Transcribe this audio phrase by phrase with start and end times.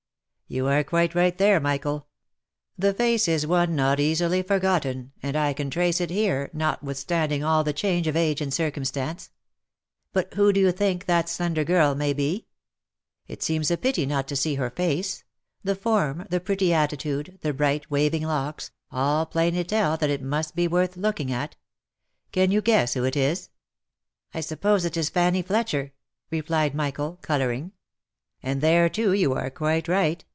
[0.61, 2.07] "You are quite right there, Michael.
[2.77, 7.63] The face is one not easily forgotten, and I can trace it here, notwithstanding all
[7.63, 9.29] the change of age and circumstance.
[10.11, 12.47] But who do you think that slender girl may be?
[13.29, 15.23] It seems a pity not to see her face;
[15.63, 20.53] the form, the pretty attitude, the bright waving locks, all plainly tell that it must
[20.53, 21.55] be worth looking at.
[22.33, 23.51] Can you guess who it is
[24.33, 25.93] ?""I suppose it is Fanny Fletcher,"
[26.29, 27.71] replied Michael, colouring."
[28.43, 30.25] And there, too, you are quite right.